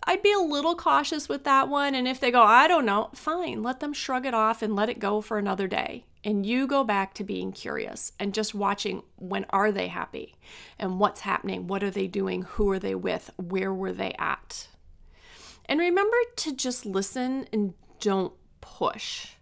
I'd 0.02 0.22
be 0.22 0.32
a 0.32 0.38
little 0.40 0.76
cautious 0.76 1.26
with 1.26 1.44
that 1.44 1.70
one. 1.70 1.94
And 1.94 2.06
if 2.06 2.20
they 2.20 2.30
go, 2.30 2.42
I 2.42 2.68
don't 2.68 2.84
know, 2.84 3.08
fine, 3.14 3.62
let 3.62 3.80
them 3.80 3.94
shrug 3.94 4.26
it 4.26 4.34
off 4.34 4.60
and 4.60 4.76
let 4.76 4.90
it 4.90 4.98
go 4.98 5.22
for 5.22 5.38
another 5.38 5.66
day. 5.66 6.04
And 6.26 6.46
you 6.46 6.66
go 6.66 6.84
back 6.84 7.12
to 7.14 7.24
being 7.24 7.52
curious 7.52 8.12
and 8.18 8.32
just 8.32 8.54
watching 8.54 9.02
when 9.16 9.44
are 9.50 9.70
they 9.70 9.88
happy 9.88 10.34
and 10.78 10.98
what's 10.98 11.20
happening, 11.20 11.66
what 11.66 11.84
are 11.84 11.90
they 11.90 12.06
doing, 12.06 12.42
who 12.42 12.70
are 12.70 12.78
they 12.78 12.94
with, 12.94 13.30
where 13.36 13.74
were 13.74 13.92
they 13.92 14.14
at. 14.18 14.68
And 15.66 15.78
remember 15.78 16.16
to 16.36 16.52
just 16.54 16.86
listen 16.86 17.46
and 17.52 17.74
don't 18.00 18.32
push. 18.62 19.32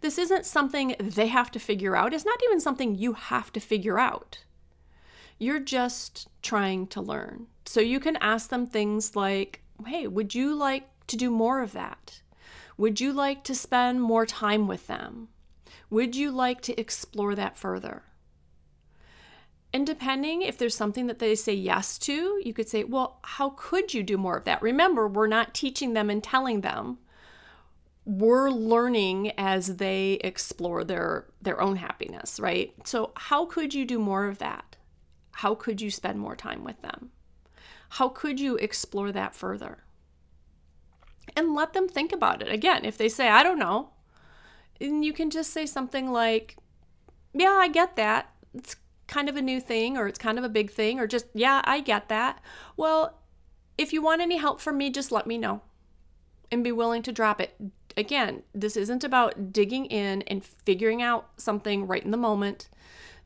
This 0.00 0.18
isn't 0.18 0.44
something 0.44 0.96
they 0.98 1.28
have 1.28 1.50
to 1.52 1.60
figure 1.60 1.94
out. 1.94 2.12
It's 2.12 2.24
not 2.24 2.40
even 2.44 2.60
something 2.60 2.96
you 2.96 3.12
have 3.12 3.52
to 3.52 3.60
figure 3.60 3.98
out. 3.98 4.44
You're 5.38 5.60
just 5.60 6.28
trying 6.42 6.88
to 6.88 7.00
learn. 7.00 7.46
So 7.66 7.80
you 7.80 8.00
can 8.00 8.16
ask 8.16 8.50
them 8.50 8.66
things 8.66 9.14
like, 9.14 9.62
hey, 9.86 10.06
would 10.08 10.34
you 10.34 10.54
like 10.54 10.88
to 11.06 11.16
do 11.16 11.30
more 11.30 11.62
of 11.62 11.72
that? 11.72 12.22
Would 12.76 13.00
you 13.00 13.12
like 13.12 13.44
to 13.44 13.54
spend 13.54 14.02
more 14.02 14.26
time 14.26 14.66
with 14.66 14.86
them? 14.88 15.28
Would 15.92 16.16
you 16.16 16.30
like 16.30 16.62
to 16.62 16.80
explore 16.80 17.34
that 17.34 17.54
further? 17.54 18.04
And 19.74 19.86
depending 19.86 20.40
if 20.40 20.56
there's 20.56 20.74
something 20.74 21.06
that 21.06 21.18
they 21.18 21.34
say 21.34 21.52
yes 21.52 21.98
to, 21.98 22.40
you 22.42 22.54
could 22.54 22.66
say, 22.66 22.82
well, 22.82 23.18
how 23.22 23.50
could 23.58 23.92
you 23.92 24.02
do 24.02 24.16
more 24.16 24.38
of 24.38 24.44
that? 24.44 24.62
Remember, 24.62 25.06
we're 25.06 25.26
not 25.26 25.52
teaching 25.52 25.92
them 25.92 26.08
and 26.08 26.24
telling 26.24 26.62
them. 26.62 26.96
We're 28.06 28.48
learning 28.48 29.32
as 29.36 29.76
they 29.76 30.14
explore 30.24 30.82
their 30.82 31.26
their 31.42 31.60
own 31.60 31.76
happiness, 31.76 32.40
right? 32.40 32.72
So, 32.84 33.12
how 33.14 33.44
could 33.44 33.74
you 33.74 33.84
do 33.84 33.98
more 33.98 34.26
of 34.28 34.38
that? 34.38 34.76
How 35.32 35.54
could 35.54 35.82
you 35.82 35.90
spend 35.90 36.18
more 36.18 36.36
time 36.36 36.64
with 36.64 36.80
them? 36.80 37.10
How 37.90 38.08
could 38.08 38.40
you 38.40 38.56
explore 38.56 39.12
that 39.12 39.34
further? 39.34 39.84
And 41.36 41.54
let 41.54 41.74
them 41.74 41.86
think 41.86 42.12
about 42.12 42.40
it. 42.40 42.50
Again, 42.50 42.86
if 42.86 42.96
they 42.96 43.10
say, 43.10 43.28
I 43.28 43.42
don't 43.42 43.58
know, 43.58 43.91
and 44.80 45.04
you 45.04 45.12
can 45.12 45.30
just 45.30 45.52
say 45.52 45.66
something 45.66 46.10
like, 46.10 46.56
Yeah, 47.32 47.58
I 47.60 47.68
get 47.68 47.96
that. 47.96 48.32
It's 48.54 48.76
kind 49.06 49.28
of 49.28 49.36
a 49.36 49.42
new 49.42 49.60
thing 49.60 49.96
or 49.96 50.08
it's 50.08 50.18
kind 50.18 50.38
of 50.38 50.44
a 50.44 50.48
big 50.48 50.70
thing 50.70 50.98
or 50.98 51.06
just, 51.06 51.26
yeah, 51.34 51.60
I 51.64 51.80
get 51.80 52.08
that. 52.08 52.40
Well, 52.76 53.18
if 53.76 53.92
you 53.92 54.02
want 54.02 54.22
any 54.22 54.38
help 54.38 54.60
from 54.60 54.78
me, 54.78 54.90
just 54.90 55.12
let 55.12 55.26
me 55.26 55.38
know 55.38 55.62
and 56.50 56.64
be 56.64 56.72
willing 56.72 57.02
to 57.02 57.12
drop 57.12 57.40
it. 57.40 57.54
Again, 57.96 58.42
this 58.54 58.76
isn't 58.76 59.04
about 59.04 59.52
digging 59.52 59.86
in 59.86 60.22
and 60.22 60.44
figuring 60.44 61.02
out 61.02 61.28
something 61.36 61.86
right 61.86 62.04
in 62.04 62.10
the 62.10 62.16
moment. 62.16 62.68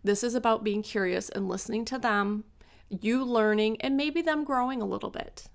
This 0.03 0.25
is 0.25 0.35
about 0.35 0.65
being 0.65 0.83
curious 0.83 1.29
and 1.29 1.49
listening 1.49 1.85
to 1.87 1.99
them, 1.99 2.45
you 2.88 3.25
learning, 3.25 3.81
and 3.81 3.97
maybe 3.97 4.23
them 4.23 4.45
growing 4.45 4.81
a 4.81 4.87
little 4.87 5.11
bit. 5.11 5.49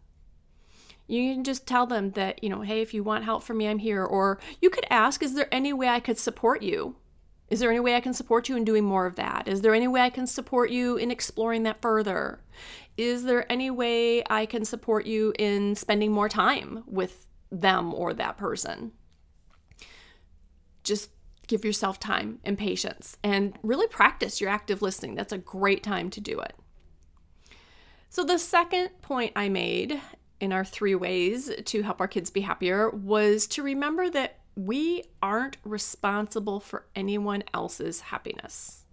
You 1.11 1.33
can 1.33 1.43
just 1.43 1.67
tell 1.67 1.85
them 1.85 2.11
that, 2.11 2.41
you 2.41 2.49
know, 2.49 2.61
hey, 2.61 2.81
if 2.81 2.93
you 2.93 3.03
want 3.03 3.25
help 3.25 3.43
from 3.43 3.57
me, 3.57 3.67
I'm 3.67 3.79
here. 3.79 4.05
Or 4.05 4.39
you 4.61 4.69
could 4.69 4.85
ask, 4.89 5.21
is 5.21 5.33
there 5.33 5.49
any 5.51 5.73
way 5.73 5.89
I 5.89 5.99
could 5.99 6.17
support 6.17 6.61
you? 6.61 6.95
Is 7.49 7.59
there 7.59 7.69
any 7.69 7.81
way 7.81 7.97
I 7.97 7.99
can 7.99 8.13
support 8.13 8.47
you 8.47 8.55
in 8.55 8.63
doing 8.63 8.85
more 8.85 9.05
of 9.05 9.17
that? 9.17 9.45
Is 9.45 9.59
there 9.59 9.75
any 9.75 9.89
way 9.89 9.99
I 9.99 10.09
can 10.09 10.25
support 10.25 10.69
you 10.69 10.95
in 10.95 11.11
exploring 11.11 11.63
that 11.63 11.81
further? 11.81 12.39
Is 12.95 13.25
there 13.25 13.51
any 13.51 13.69
way 13.69 14.23
I 14.29 14.45
can 14.45 14.63
support 14.63 15.05
you 15.05 15.33
in 15.37 15.75
spending 15.75 16.13
more 16.13 16.29
time 16.29 16.85
with 16.87 17.27
them 17.51 17.93
or 17.93 18.13
that 18.13 18.37
person? 18.37 18.93
Just 20.85 21.09
give 21.47 21.65
yourself 21.65 21.99
time 21.99 22.39
and 22.45 22.57
patience 22.57 23.17
and 23.21 23.59
really 23.63 23.87
practice 23.87 24.39
your 24.39 24.49
active 24.49 24.81
listening. 24.81 25.15
That's 25.15 25.33
a 25.33 25.37
great 25.37 25.83
time 25.83 26.09
to 26.11 26.21
do 26.21 26.39
it. 26.39 26.55
So, 28.07 28.23
the 28.23 28.39
second 28.39 28.89
point 29.01 29.33
I 29.35 29.49
made 29.49 30.01
in 30.41 30.51
our 30.51 30.65
three 30.65 30.95
ways 30.95 31.51
to 31.65 31.83
help 31.83 32.01
our 32.01 32.07
kids 32.07 32.29
be 32.29 32.41
happier 32.41 32.89
was 32.89 33.47
to 33.47 33.63
remember 33.63 34.09
that 34.09 34.39
we 34.55 35.03
aren't 35.21 35.57
responsible 35.63 36.59
for 36.59 36.85
anyone 36.95 37.43
else's 37.53 38.01
happiness. 38.01 38.83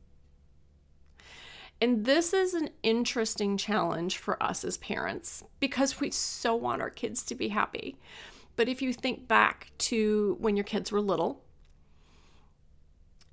And 1.81 2.05
this 2.05 2.33
is 2.33 2.55
an 2.55 2.71
interesting 2.83 3.57
challenge 3.57 4.19
for 4.19 4.40
us 4.43 4.64
as 4.64 4.76
parents 4.76 5.43
because 5.59 6.00
we 6.00 6.11
so 6.11 6.55
want 6.55 6.83
our 6.83 6.90
kids 6.90 7.23
to 7.25 7.35
be 7.35 7.49
happy. 7.49 7.97
But 8.57 8.69
if 8.69 8.83
you 8.83 8.93
think 8.93 9.26
back 9.26 9.71
to 9.78 10.37
when 10.40 10.57
your 10.57 10.64
kids 10.64 10.93
were 10.93 11.00
little, 11.00 11.45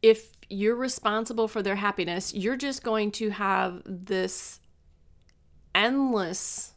if 0.01 0.31
you're 0.49 0.75
responsible 0.75 1.47
for 1.47 1.63
their 1.63 1.75
happiness, 1.75 2.33
you're 2.33 2.55
just 2.55 2.83
going 2.83 3.11
to 3.13 3.31
have 3.31 3.81
this 3.85 4.59
endless 5.73 6.74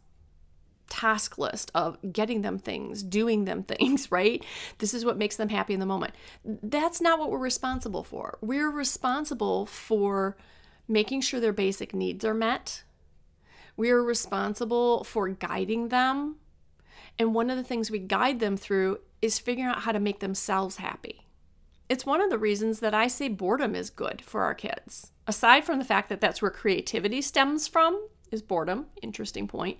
task 0.88 1.38
list 1.38 1.71
of 1.75 1.97
getting 2.12 2.42
them 2.42 2.59
things, 2.59 3.02
doing 3.02 3.45
them 3.45 3.62
things, 3.64 4.11
right? 4.11 4.45
This 4.78 4.95
is 4.95 5.04
what 5.04 5.18
makes 5.18 5.37
them 5.37 5.49
happy 5.49 5.75
in 5.75 5.80
the 5.80 5.87
moment. 5.87 6.14
That's 6.45 7.00
not 7.00 7.18
what 7.18 7.30
we're 7.30 7.38
responsible 7.38 8.04
for. 8.04 8.38
We're 8.40 8.71
responsible 8.71 9.66
for 9.66 10.37
making 10.87 11.21
sure 11.21 11.40
their 11.40 11.52
basic 11.52 11.95
needs 11.95 12.25
are 12.25 12.35
met. 12.35 12.83
We 13.76 13.90
are 13.90 14.02
responsible 14.02 15.04
for 15.04 15.28
guiding 15.28 15.88
them. 15.88 16.37
And 17.18 17.35
one 17.35 17.50
of 17.50 17.57
the 17.57 17.64
things 17.64 17.90
we 17.90 17.99
guide 17.99 18.40
them 18.40 18.57
through 18.57 18.99
is 19.21 19.38
figuring 19.38 19.68
out 19.68 19.83
how 19.83 19.92
to 19.92 20.00
make 20.00 20.21
themselves 20.21 20.76
happy. 20.76 21.26
It's 21.88 22.07
one 22.07 22.21
of 22.21 22.30
the 22.30 22.38
reasons 22.38 22.80
that 22.80 22.95
I 22.95 23.09
say 23.09 23.28
boredom 23.28 23.75
is 23.75 23.90
good 23.90 24.21
for 24.23 24.42
our 24.42 24.54
kids. 24.54 25.12
Aside 25.26 25.64
from 25.64 25.78
the 25.78 25.85
fact 25.85 26.09
that 26.09 26.21
that's 26.21 26.42
where 26.42 26.50
creativity 26.50 27.23
stems 27.23 27.66
from, 27.66 28.00
is 28.30 28.42
boredom. 28.42 28.87
Interesting 29.02 29.49
point. 29.49 29.78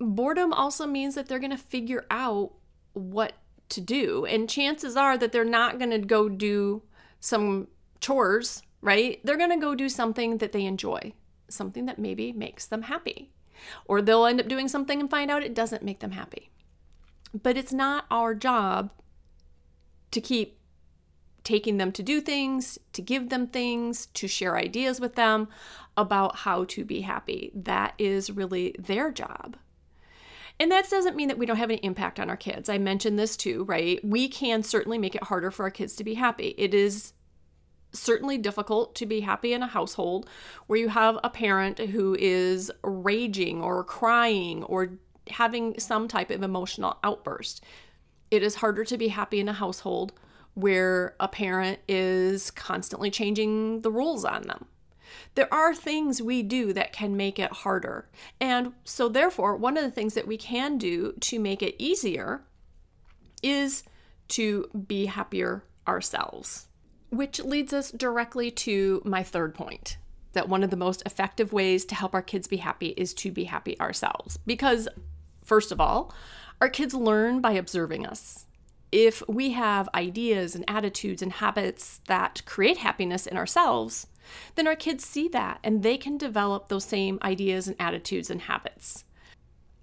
Boredom 0.00 0.52
also 0.52 0.86
means 0.86 1.14
that 1.14 1.28
they're 1.28 1.38
going 1.38 1.50
to 1.50 1.58
figure 1.58 2.06
out 2.10 2.52
what 2.94 3.34
to 3.68 3.80
do. 3.80 4.24
And 4.24 4.48
chances 4.48 4.96
are 4.96 5.16
that 5.18 5.30
they're 5.30 5.44
not 5.44 5.78
going 5.78 5.90
to 5.90 5.98
go 5.98 6.28
do 6.28 6.82
some 7.20 7.68
chores, 8.00 8.62
right? 8.80 9.20
They're 9.22 9.36
going 9.36 9.50
to 9.50 9.56
go 9.58 9.74
do 9.74 9.88
something 9.88 10.38
that 10.38 10.52
they 10.52 10.64
enjoy, 10.64 11.12
something 11.48 11.86
that 11.86 11.98
maybe 11.98 12.32
makes 12.32 12.66
them 12.66 12.82
happy. 12.82 13.30
Or 13.84 14.00
they'll 14.00 14.24
end 14.24 14.40
up 14.40 14.48
doing 14.48 14.68
something 14.68 15.00
and 15.00 15.10
find 15.10 15.30
out 15.30 15.42
it 15.42 15.54
doesn't 15.54 15.82
make 15.82 16.00
them 16.00 16.12
happy. 16.12 16.50
But 17.34 17.58
it's 17.58 17.72
not 17.72 18.06
our 18.10 18.34
job 18.34 18.90
to 20.10 20.20
keep 20.20 20.58
taking 21.44 21.76
them 21.76 21.92
to 21.92 22.02
do 22.02 22.20
things, 22.20 22.78
to 22.92 23.02
give 23.02 23.28
them 23.28 23.46
things, 23.46 24.06
to 24.06 24.26
share 24.26 24.56
ideas 24.56 24.98
with 24.98 25.14
them 25.14 25.48
about 25.96 26.36
how 26.36 26.64
to 26.64 26.84
be 26.84 27.02
happy. 27.02 27.50
That 27.54 27.94
is 27.98 28.30
really 28.30 28.74
their 28.78 29.12
job. 29.12 29.56
And 30.60 30.70
that 30.70 30.90
doesn't 30.90 31.16
mean 31.16 31.28
that 31.28 31.38
we 31.38 31.46
don't 31.46 31.56
have 31.56 31.70
any 31.70 31.80
impact 31.80 32.20
on 32.20 32.28
our 32.28 32.36
kids. 32.36 32.68
I 32.68 32.76
mentioned 32.76 33.18
this 33.18 33.34
too, 33.34 33.64
right? 33.64 33.98
We 34.04 34.28
can 34.28 34.62
certainly 34.62 34.98
make 34.98 35.14
it 35.14 35.24
harder 35.24 35.50
for 35.50 35.64
our 35.64 35.70
kids 35.70 35.96
to 35.96 36.04
be 36.04 36.14
happy. 36.14 36.54
It 36.58 36.74
is 36.74 37.14
certainly 37.92 38.36
difficult 38.36 38.94
to 38.96 39.06
be 39.06 39.20
happy 39.20 39.54
in 39.54 39.62
a 39.62 39.66
household 39.66 40.28
where 40.66 40.78
you 40.78 40.90
have 40.90 41.18
a 41.24 41.30
parent 41.30 41.78
who 41.78 42.14
is 42.20 42.70
raging 42.84 43.62
or 43.62 43.82
crying 43.82 44.62
or 44.64 44.98
having 45.30 45.78
some 45.80 46.06
type 46.06 46.30
of 46.30 46.42
emotional 46.42 46.98
outburst. 47.02 47.64
It 48.30 48.42
is 48.42 48.56
harder 48.56 48.84
to 48.84 48.98
be 48.98 49.08
happy 49.08 49.40
in 49.40 49.48
a 49.48 49.54
household 49.54 50.12
where 50.52 51.16
a 51.18 51.26
parent 51.26 51.78
is 51.88 52.50
constantly 52.50 53.10
changing 53.10 53.80
the 53.80 53.90
rules 53.90 54.26
on 54.26 54.42
them. 54.42 54.66
There 55.34 55.52
are 55.52 55.74
things 55.74 56.22
we 56.22 56.42
do 56.42 56.72
that 56.72 56.92
can 56.92 57.16
make 57.16 57.38
it 57.38 57.52
harder. 57.52 58.08
And 58.40 58.72
so, 58.84 59.08
therefore, 59.08 59.56
one 59.56 59.76
of 59.76 59.84
the 59.84 59.90
things 59.90 60.14
that 60.14 60.26
we 60.26 60.36
can 60.36 60.78
do 60.78 61.12
to 61.20 61.38
make 61.38 61.62
it 61.62 61.76
easier 61.78 62.42
is 63.42 63.82
to 64.28 64.68
be 64.86 65.06
happier 65.06 65.64
ourselves. 65.86 66.68
Which 67.10 67.40
leads 67.40 67.72
us 67.72 67.90
directly 67.90 68.50
to 68.52 69.02
my 69.04 69.22
third 69.22 69.54
point 69.54 69.96
that 70.32 70.48
one 70.48 70.62
of 70.62 70.70
the 70.70 70.76
most 70.76 71.02
effective 71.04 71.52
ways 71.52 71.84
to 71.86 71.94
help 71.94 72.14
our 72.14 72.22
kids 72.22 72.46
be 72.46 72.58
happy 72.58 72.88
is 72.90 73.12
to 73.14 73.32
be 73.32 73.44
happy 73.44 73.78
ourselves. 73.80 74.38
Because, 74.46 74.88
first 75.44 75.72
of 75.72 75.80
all, 75.80 76.14
our 76.60 76.68
kids 76.68 76.94
learn 76.94 77.40
by 77.40 77.52
observing 77.52 78.06
us. 78.06 78.46
If 78.92 79.22
we 79.28 79.52
have 79.52 79.88
ideas 79.94 80.54
and 80.54 80.64
attitudes 80.68 81.22
and 81.22 81.32
habits 81.32 82.00
that 82.06 82.42
create 82.44 82.78
happiness 82.78 83.26
in 83.26 83.36
ourselves, 83.36 84.06
then 84.54 84.66
our 84.66 84.76
kids 84.76 85.04
see 85.04 85.28
that 85.28 85.60
and 85.62 85.82
they 85.82 85.96
can 85.96 86.18
develop 86.18 86.68
those 86.68 86.84
same 86.84 87.18
ideas 87.22 87.68
and 87.68 87.76
attitudes 87.78 88.30
and 88.30 88.42
habits. 88.42 89.04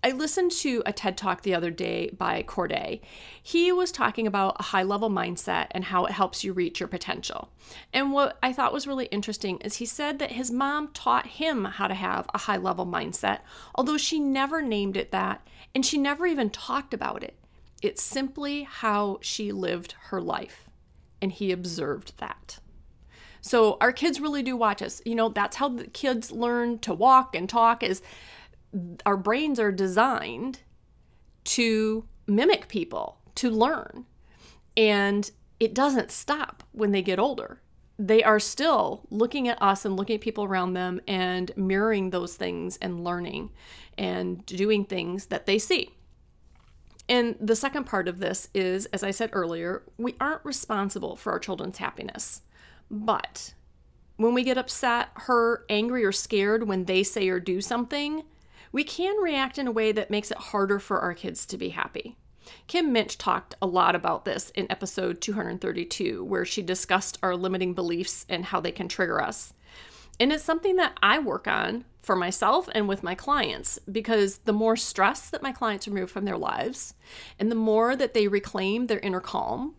I 0.04 0.12
listened 0.12 0.52
to 0.52 0.84
a 0.86 0.94
TED 0.94 1.18
talk 1.18 1.42
the 1.42 1.56
other 1.56 1.72
day 1.72 2.12
by 2.12 2.44
Corday. 2.44 3.02
He 3.42 3.72
was 3.72 3.92
talking 3.92 4.28
about 4.28 4.56
a 4.60 4.64
high 4.64 4.84
level 4.84 5.10
mindset 5.10 5.68
and 5.72 5.84
how 5.84 6.06
it 6.06 6.12
helps 6.12 6.44
you 6.44 6.54
reach 6.54 6.80
your 6.80 6.88
potential. 6.88 7.50
And 7.92 8.14
what 8.14 8.38
I 8.44 8.54
thought 8.54 8.72
was 8.72 8.86
really 8.86 9.08
interesting 9.08 9.58
is 9.58 9.76
he 9.76 9.86
said 9.86 10.20
that 10.20 10.34
his 10.34 10.52
mom 10.52 10.90
taught 10.94 11.26
him 11.26 11.66
how 11.66 11.88
to 11.88 11.96
have 11.96 12.30
a 12.34 12.38
high 12.38 12.58
level 12.58 12.86
mindset, 12.86 13.40
although 13.74 13.98
she 13.98 14.20
never 14.20 14.62
named 14.62 14.98
it 14.98 15.12
that 15.12 15.46
and 15.74 15.86
she 15.86 15.98
never 15.98 16.28
even 16.28 16.52
talked 16.52 16.94
about 16.94 17.24
it. 17.24 17.36
It's 17.82 18.02
simply 18.02 18.64
how 18.64 19.18
she 19.22 19.52
lived 19.52 19.96
her 20.04 20.22
life. 20.22 20.70
And 21.22 21.32
he 21.32 21.52
observed 21.52 22.18
that. 22.20 22.60
So 23.48 23.78
our 23.80 23.94
kids 23.94 24.20
really 24.20 24.44
do 24.44 24.58
watch 24.58 24.82
us. 24.82 25.02
You 25.06 25.16
know, 25.16 25.30
that's 25.30 25.56
how 25.56 25.70
the 25.70 25.88
kids 25.88 26.32
learn 26.32 26.80
to 26.80 26.94
walk 26.94 27.34
and 27.34 27.48
talk 27.48 27.82
is 27.82 28.02
our 29.06 29.16
brains 29.16 29.60
are 29.60 29.72
designed 29.72 30.60
to 31.46 32.06
mimic 32.28 32.68
people, 32.68 33.20
to 33.36 33.50
learn. 33.50 34.06
And 34.76 35.32
it 35.60 35.74
doesn't 35.74 36.12
stop 36.12 36.64
when 36.74 36.92
they 36.92 37.02
get 37.02 37.20
older. 37.20 37.62
They 37.98 38.22
are 38.22 38.40
still 38.40 39.08
looking 39.10 39.48
at 39.48 39.62
us 39.62 39.86
and 39.86 39.96
looking 39.96 40.16
at 40.16 40.22
people 40.22 40.44
around 40.44 40.74
them 40.74 41.00
and 41.08 41.52
mirroring 41.56 42.10
those 42.10 42.36
things 42.36 42.78
and 42.82 43.04
learning 43.04 43.52
and 43.98 44.46
doing 44.46 44.84
things 44.84 45.28
that 45.28 45.46
they 45.46 45.58
see. 45.58 45.96
And 47.10 47.38
the 47.40 47.56
second 47.56 47.86
part 47.86 48.10
of 48.10 48.20
this 48.20 48.50
is, 48.54 48.86
as 48.88 49.02
I 49.02 49.12
said 49.12 49.30
earlier, 49.32 49.84
we 49.98 50.16
aren't 50.20 50.44
responsible 50.44 51.16
for 51.16 51.32
our 51.32 51.40
children's 51.40 51.78
happiness. 51.78 52.42
But 52.90 53.54
when 54.18 54.34
we 54.34 54.44
get 54.44 54.58
upset, 54.58 55.10
hurt, 55.14 55.66
angry, 55.70 56.04
or 56.04 56.12
scared 56.12 56.68
when 56.68 56.86
they 56.86 57.04
say 57.04 57.30
or 57.30 57.40
do 57.40 57.62
something, 57.62 58.24
we 58.72 58.84
can 58.84 59.16
react 59.22 59.58
in 59.58 59.68
a 59.68 59.72
way 59.72 59.92
that 59.92 60.12
makes 60.12 60.32
it 60.32 60.38
harder 60.38 60.80
for 60.80 61.00
our 61.00 61.14
kids 61.14 61.46
to 61.48 61.58
be 61.58 61.70
happy. 61.70 62.18
Kim 62.68 62.92
Minch 62.94 63.18
talked 63.18 63.56
a 63.62 63.68
lot 63.68 63.96
about 63.96 64.26
this 64.26 64.52
in 64.52 64.72
episode 64.72 65.22
232, 65.22 66.24
where 66.24 66.46
she 66.46 66.62
discussed 66.62 67.18
our 67.22 67.36
limiting 67.36 67.74
beliefs 67.74 68.26
and 68.30 68.46
how 68.46 68.60
they 68.60 68.72
can 68.72 68.88
trigger 68.88 69.22
us. 69.22 69.54
And 70.20 70.32
it's 70.32 70.44
something 70.44 70.78
that 70.78 70.98
I 71.02 71.20
work 71.20 71.48
on 71.48 71.86
for 72.02 72.16
myself 72.16 72.70
and 72.74 72.88
with 72.88 73.04
my 73.04 73.16
clients 73.16 73.78
because 73.92 74.40
the 74.40 74.54
more 74.54 74.76
stress 74.76 75.30
that 75.30 75.44
my 75.44 75.52
clients 75.52 75.88
remove 75.88 76.10
from 76.10 76.26
their 76.26 76.38
lives 76.38 76.94
and 77.38 77.52
the 77.52 77.56
more 77.56 77.96
that 77.96 78.14
they 78.14 78.28
reclaim 78.28 78.88
their 78.88 79.00
inner 79.00 79.20
calm, 79.20 79.76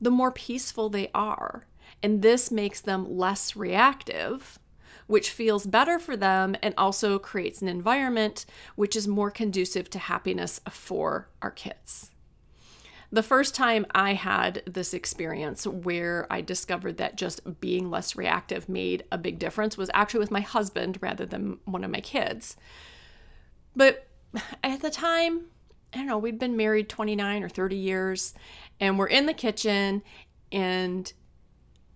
the 0.00 0.10
more 0.10 0.30
peaceful 0.30 0.88
they 0.88 1.10
are. 1.14 1.66
And 2.02 2.22
this 2.22 2.50
makes 2.50 2.80
them 2.80 3.16
less 3.16 3.56
reactive, 3.56 4.58
which 5.06 5.30
feels 5.30 5.66
better 5.66 5.98
for 5.98 6.16
them 6.16 6.56
and 6.62 6.72
also 6.78 7.18
creates 7.18 7.60
an 7.60 7.68
environment 7.68 8.46
which 8.76 8.96
is 8.96 9.08
more 9.08 9.30
conducive 9.30 9.90
to 9.90 9.98
happiness 9.98 10.60
for 10.70 11.28
our 11.42 11.50
kids. 11.50 12.10
The 13.12 13.22
first 13.24 13.56
time 13.56 13.86
I 13.90 14.14
had 14.14 14.62
this 14.66 14.94
experience 14.94 15.66
where 15.66 16.28
I 16.30 16.42
discovered 16.42 16.98
that 16.98 17.16
just 17.16 17.60
being 17.60 17.90
less 17.90 18.14
reactive 18.14 18.68
made 18.68 19.02
a 19.10 19.18
big 19.18 19.40
difference 19.40 19.76
was 19.76 19.90
actually 19.92 20.20
with 20.20 20.30
my 20.30 20.42
husband 20.42 20.98
rather 21.00 21.26
than 21.26 21.58
one 21.64 21.82
of 21.82 21.90
my 21.90 22.00
kids. 22.00 22.56
But 23.74 24.06
at 24.62 24.80
the 24.80 24.90
time, 24.90 25.46
I 25.92 25.98
don't 25.98 26.06
know, 26.06 26.18
we'd 26.18 26.38
been 26.38 26.56
married 26.56 26.88
29 26.88 27.42
or 27.42 27.48
30 27.48 27.74
years, 27.74 28.32
and 28.78 28.96
we're 28.96 29.08
in 29.08 29.26
the 29.26 29.34
kitchen, 29.34 30.04
and 30.52 31.12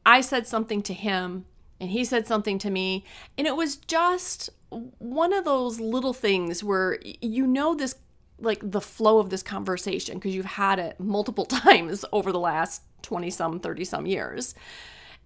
I 0.06 0.20
said 0.20 0.46
something 0.46 0.82
to 0.82 0.94
him, 0.94 1.46
and 1.80 1.90
he 1.90 2.04
said 2.04 2.26
something 2.26 2.58
to 2.58 2.70
me, 2.70 3.04
and 3.36 3.46
it 3.46 3.56
was 3.56 3.76
just 3.76 4.50
one 4.98 5.32
of 5.32 5.44
those 5.44 5.80
little 5.80 6.12
things 6.12 6.64
where 6.64 6.98
you 7.20 7.46
know 7.46 7.74
this 7.74 7.94
like 8.40 8.58
the 8.68 8.80
flow 8.80 9.18
of 9.18 9.30
this 9.30 9.42
conversation 9.42 10.16
because 10.16 10.34
you've 10.34 10.44
had 10.44 10.78
it 10.78 10.98
multiple 10.98 11.44
times 11.46 12.04
over 12.12 12.32
the 12.32 12.40
last 12.40 12.82
20 13.02 13.30
some 13.30 13.60
30 13.60 13.84
some 13.84 14.06
years. 14.06 14.54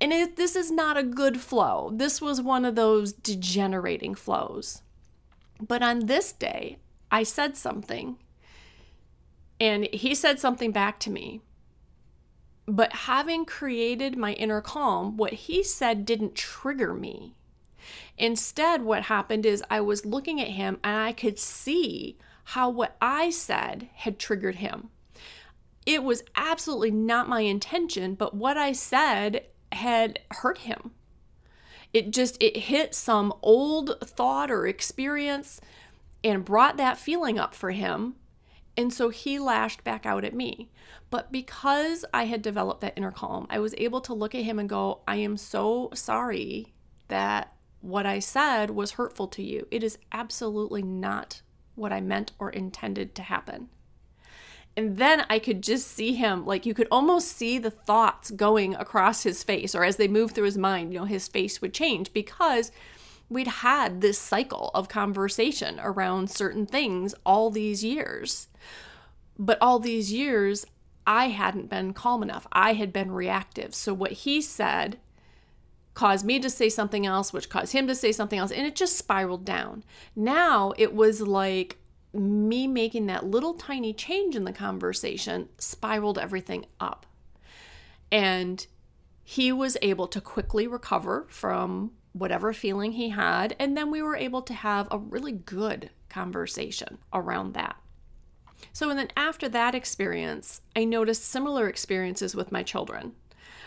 And 0.01 0.13
it, 0.13 0.37
this 0.37 0.55
is 0.55 0.71
not 0.71 0.97
a 0.97 1.03
good 1.03 1.41
flow. 1.41 1.91
This 1.93 2.21
was 2.21 2.43
one 2.43 2.65
of 2.65 2.75
those 2.75 3.13
degenerating 3.13 4.15
flows. 4.15 4.83
But 5.61 5.83
on 5.83 6.07
this 6.07 6.33
day 6.33 6.79
i 7.11 7.23
said 7.23 7.57
something 7.57 8.17
and 9.61 9.89
he 9.93 10.15
said 10.15 10.39
something 10.39 10.73
back 10.73 11.01
to 11.01 11.11
me 11.11 11.41
but 12.69 12.93
having 12.93 13.45
created 13.45 14.17
my 14.17 14.33
inner 14.35 14.61
calm 14.61 15.17
what 15.17 15.33
he 15.33 15.63
said 15.63 16.05
didn't 16.05 16.35
trigger 16.35 16.95
me 16.95 17.35
instead 18.17 18.83
what 18.83 19.05
happened 19.05 19.47
is 19.47 19.65
i 19.71 19.81
was 19.81 20.05
looking 20.05 20.41
at 20.41 20.49
him 20.49 20.79
and 20.85 20.97
i 20.97 21.13
could 21.13 21.39
see 21.39 22.17
how 22.53 22.71
what 22.71 22.97
I 22.99 23.29
said 23.29 23.91
had 23.93 24.19
triggered 24.19 24.57
him. 24.57 24.89
It 25.85 26.03
was 26.03 26.23
absolutely 26.35 26.91
not 26.91 27.29
my 27.29 27.43
intention, 27.43 28.15
but 28.15 28.33
what 28.33 28.57
I 28.57 28.73
said 28.73 29.45
had 29.71 30.21
hurt 30.31 30.59
him. 30.59 30.93
It 31.93 32.11
just 32.11 32.43
it 32.43 32.57
hit 32.57 32.95
some 32.95 33.35
old 33.43 34.01
thought 34.03 34.51
or 34.51 34.67
experience 34.67 35.61
and 36.25 36.43
brought 36.43 36.79
that 36.79 36.97
feeling 36.97 37.39
up 37.39 37.55
for 37.55 37.71
him. 37.71 38.15
And 38.79 38.93
so 38.95 39.09
he 39.09 39.41
lashed 39.41 39.83
back 39.83 40.07
out 40.07 40.25
at 40.25 40.37
me. 40.37 40.71
But 41.11 41.33
because 41.33 42.05
I 42.15 42.27
had 42.27 42.43
developed 42.43 42.81
that 42.83 42.93
inner 42.97 43.11
calm, 43.11 43.49
I 43.51 43.59
was 43.59 43.75
able 43.77 44.01
to 44.03 44.15
look 44.15 44.37
at 44.37 44.45
him 44.45 44.61
and 44.61 44.69
go, 44.69 45.01
I 45.09 45.17
am 45.17 45.37
so 45.37 45.91
sorry 45.95 46.75
that 47.09 47.53
what 47.81 48.07
I 48.07 48.21
said 48.21 48.71
was 48.71 48.93
hurtful 48.93 49.27
to 49.29 49.43
you. 49.43 49.67
It 49.73 49.83
is 49.83 49.99
absolutely 50.13 50.83
not 50.83 51.43
what 51.75 51.93
I 51.93 52.01
meant 52.01 52.31
or 52.39 52.51
intended 52.51 53.17
to 53.17 53.23
happen. 53.23 53.69
And 54.77 54.97
then 54.97 55.27
I 55.29 55.41
could 55.41 55.61
just 55.61 55.89
see 55.89 56.15
him, 56.15 56.47
like 56.47 56.65
you 56.65 56.73
could 56.73 56.87
almost 56.89 57.33
see 57.37 57.59
the 57.59 57.73
thoughts 57.73 58.31
going 58.31 58.77
across 58.77 59.25
his 59.25 59.43
face, 59.43 59.75
or 59.75 59.83
as 59.83 59.97
they 59.97 60.07
move 60.07 60.31
through 60.31 60.45
his 60.45 60.59
mind, 60.59 60.93
you 60.93 61.01
know, 61.01 61.05
his 61.05 61.27
face 61.27 61.61
would 61.61 61.75
change 61.75 62.13
because 62.13 62.71
we'd 63.29 63.47
had 63.47 64.01
this 64.01 64.19
cycle 64.19 64.71
of 64.75 64.89
conversation 64.89 65.79
around 65.83 66.31
certain 66.31 66.67
things 66.67 67.15
all 67.27 67.51
these 67.51 67.85
years. 67.85 68.49
But 69.39 69.59
all 69.61 69.79
these 69.79 70.13
years, 70.13 70.65
I 71.07 71.29
hadn't 71.29 71.71
been 71.71 71.93
calm 71.93 72.23
enough. 72.23 72.47
I 72.53 72.75
had 72.75 72.93
been 72.93 73.13
reactive. 73.13 73.75
So 73.75 73.95
what 73.95 74.13
he 74.13 74.41
said 74.41 74.99
caused 75.95 76.25
me 76.25 76.39
to 76.39 76.51
say 76.51 76.69
something 76.69 77.07
else, 77.07 77.33
which 77.33 77.49
caused 77.49 77.73
him 77.73 77.87
to 77.89 77.95
say 77.95 78.13
something 78.13 78.39
else, 78.39 78.53
and 78.53 78.67
it 78.67 78.77
just 78.77 78.97
spiraled 78.97 79.45
down. 79.45 79.85
Now 80.15 80.73
it 80.79 80.95
was 80.95 81.21
like 81.21 81.79
me 82.13 82.67
making 82.67 83.07
that 83.07 83.27
little 83.27 83.55
tiny 83.55 83.93
change 83.93 84.35
in 84.35 84.45
the 84.45 84.53
conversation 84.53 85.49
spiraled 85.59 86.19
everything 86.19 86.67
up. 86.81 87.07
And 88.11 88.67
he 89.23 89.53
was 89.53 89.77
able 89.83 90.09
to 90.09 90.21
quickly 90.21 90.67
recover 90.67 91.27
from 91.29 91.91
whatever 92.13 92.53
feeling 92.53 92.93
he 92.93 93.11
had. 93.11 93.55
And 93.59 93.77
then 93.77 93.91
we 93.91 94.03
were 94.03 94.17
able 94.17 94.43
to 94.43 94.55
have 94.55 94.89
a 94.91 94.99
really 94.99 95.33
good 95.33 95.91
conversation 96.09 96.99
around 97.13 97.55
that. 97.55 97.77
So, 98.73 98.91
and 98.91 98.99
then 98.99 99.09
after 99.17 99.49
that 99.49 99.75
experience, 99.75 100.61
I 100.75 100.85
noticed 100.85 101.25
similar 101.25 101.69
experiences 101.69 102.35
with 102.35 102.53
my 102.53 102.63
children. 102.63 103.13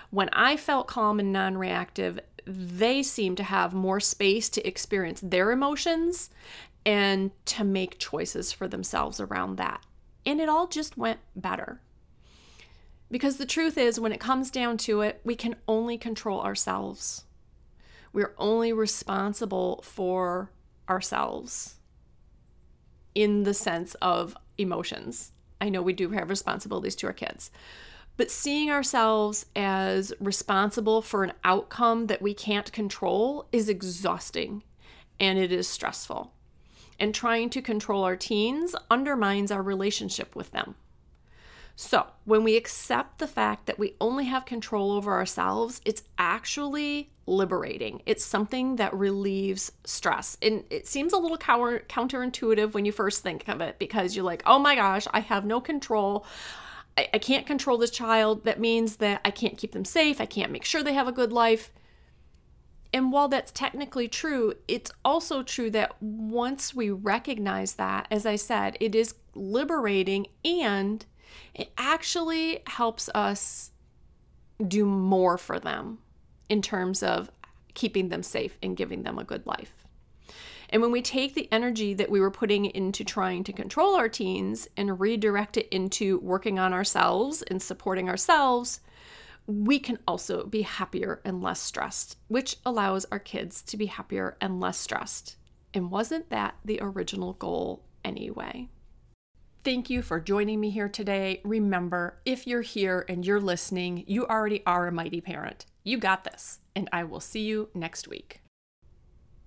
When 0.10 0.30
I 0.30 0.58
felt 0.58 0.88
calm 0.88 1.20
and 1.20 1.32
non 1.32 1.58
reactive, 1.58 2.20
they 2.46 3.02
seemed 3.04 3.38
to 3.38 3.44
have 3.44 3.74
more 3.74 4.00
space 4.00 4.50
to 4.50 4.68
experience 4.68 5.22
their 5.22 5.52
emotions 5.52 6.30
and 6.86 7.32
to 7.46 7.64
make 7.64 8.00
choices 8.00 8.52
for 8.52 8.68
themselves 8.68 9.20
around 9.20 9.58
that. 9.58 9.86
And 10.26 10.42
it 10.42 10.50
all 10.50 10.68
just 10.68 10.98
went 10.98 11.20
better. 11.36 11.82
Because 13.10 13.38
the 13.38 13.46
truth 13.46 13.78
is, 13.78 14.00
when 14.00 14.14
it 14.14 14.20
comes 14.20 14.50
down 14.50 14.78
to 14.80 15.02
it, 15.02 15.22
we 15.24 15.36
can 15.36 15.56
only 15.68 15.98
control 15.98 16.42
ourselves. 16.42 17.26
We're 18.14 18.34
only 18.38 18.74
responsible 18.74 19.82
for 19.84 20.52
ourselves 20.90 21.76
in 23.16 23.44
the 23.44 23.54
sense 23.54 23.96
of 23.96 24.36
emotions. 24.58 25.32
I 25.60 25.70
know 25.70 25.82
we 25.82 25.94
do 25.94 26.10
have 26.10 26.30
responsibilities 26.30 26.96
to 26.98 27.08
our 27.08 27.14
kids, 27.14 27.52
but 28.18 28.32
seeing 28.32 28.70
ourselves 28.70 29.46
as 29.56 30.14
responsible 30.20 31.02
for 31.02 31.24
an 31.24 31.34
outcome 31.44 32.08
that 32.08 32.22
we 32.22 32.34
can't 32.34 32.72
control 32.72 33.48
is 33.52 33.70
exhausting 33.70 34.64
and 35.20 35.40
it 35.40 35.52
is 35.52 35.68
stressful. 35.68 36.34
And 37.00 37.16
trying 37.16 37.50
to 37.52 37.62
control 37.62 38.04
our 38.04 38.16
teens 38.16 38.76
undermines 38.90 39.52
our 39.52 39.64
relationship 39.64 40.36
with 40.36 40.52
them. 40.52 40.76
So, 41.82 42.06
when 42.26 42.44
we 42.44 42.58
accept 42.58 43.18
the 43.18 43.26
fact 43.26 43.66
that 43.66 43.80
we 43.80 43.96
only 44.00 44.26
have 44.26 44.46
control 44.46 44.92
over 44.92 45.14
ourselves, 45.14 45.82
it's 45.84 46.04
actually 46.16 47.10
liberating. 47.26 48.04
It's 48.06 48.24
something 48.24 48.76
that 48.76 48.94
relieves 48.94 49.72
stress. 49.84 50.38
And 50.44 50.64
it 50.70 50.86
seems 50.86 51.12
a 51.12 51.18
little 51.18 51.40
counter, 51.40 51.84
counterintuitive 51.90 52.76
when 52.76 52.86
you 52.86 52.92
first 52.92 53.24
think 53.24 53.48
of 53.48 53.62
it 53.62 53.80
because 53.80 54.16
you're 54.16 54.24
like, 54.24 54.44
oh 54.46 54.60
my 54.60 54.76
gosh, 54.76 55.08
I 55.12 55.22
have 55.22 55.44
no 55.44 55.60
control. 55.60 56.24
I, 56.96 57.10
I 57.16 57.18
can't 57.18 57.48
control 57.48 57.80
this 57.80 57.90
child. 57.90 58.46
That 58.46 58.60
means 58.60 58.98
that 58.98 59.20
I 59.26 59.32
can't 59.32 59.58
keep 59.58 59.72
them 59.72 59.84
safe. 59.84 60.22
I 60.22 60.28
can't 60.28 60.52
make 60.52 60.66
sure 60.66 60.84
they 60.84 60.94
have 60.94 61.08
a 61.08 61.12
good 61.12 61.34
life. 61.34 61.72
And 62.94 63.12
while 63.12 63.28
that's 63.28 63.52
technically 63.52 64.08
true, 64.08 64.54
it's 64.68 64.92
also 65.04 65.42
true 65.42 65.72
that 65.72 66.00
once 66.00 66.76
we 66.76 66.92
recognize 66.92 67.74
that, 67.74 68.06
as 68.12 68.28
I 68.28 68.36
said, 68.36 68.78
it 68.80 68.94
is 68.94 69.16
liberating 69.34 70.28
and 70.46 71.04
it 71.54 71.72
actually 71.78 72.64
helps 72.68 73.10
us 73.16 73.72
do 74.68 74.86
more 74.86 75.38
for 75.38 75.60
them 75.60 76.00
in 76.50 76.62
terms 76.62 77.02
of 77.02 77.32
keeping 77.74 78.10
them 78.10 78.24
safe 78.24 78.58
and 78.62 78.78
giving 78.78 79.04
them 79.04 79.18
a 79.18 79.24
good 79.24 79.46
life. 79.46 79.74
And 80.70 80.82
when 80.82 80.92
we 80.92 81.02
take 81.02 81.34
the 81.34 81.52
energy 81.52 81.94
that 81.94 82.10
we 82.10 82.22
were 82.22 82.32
putting 82.32 82.66
into 82.66 83.04
trying 83.04 83.44
to 83.44 83.54
control 83.54 83.96
our 83.96 84.08
teens 84.08 84.70
and 84.78 85.00
redirect 85.00 85.58
it 85.58 85.68
into 85.70 86.20
working 86.20 86.60
on 86.60 86.74
ourselves 86.74 87.42
and 87.42 87.62
supporting 87.62 88.10
ourselves, 88.10 88.80
we 89.48 89.80
can 89.80 90.00
also 90.08 90.46
be 90.46 90.62
happier 90.62 91.20
and 91.26 91.42
less 91.42 91.60
stressed, 91.60 92.18
which 92.30 92.58
allows 92.66 93.06
our 93.12 93.20
kids 93.20 93.62
to 93.64 93.76
be 93.76 93.88
happier 93.88 94.38
and 94.40 94.62
less 94.62 94.78
stressed. 94.78 95.36
And 95.74 95.92
wasn't 95.92 96.30
that 96.30 96.56
the 96.64 96.80
original 96.82 97.34
goal 97.34 97.84
anyway? 98.06 98.70
Thank 99.64 99.92
you 99.92 100.02
for 100.02 100.20
joining 100.20 100.60
me 100.60 100.72
here 100.72 100.90
today. 100.90 101.40
Remember, 101.44 102.18
if 102.26 102.48
you're 102.48 102.64
here 102.64 103.06
and 103.08 103.24
you're 103.24 103.40
listening, 103.40 104.04
you 104.08 104.26
already 104.26 104.64
are 104.66 104.88
a 104.88 104.92
mighty 104.92 105.22
parent. 105.22 105.68
You 105.84 106.00
got 106.00 106.24
this, 106.24 106.62
and 106.76 106.90
I 106.92 107.04
will 107.04 107.20
see 107.20 107.42
you 107.42 107.70
next 107.76 108.08
week. 108.08 108.42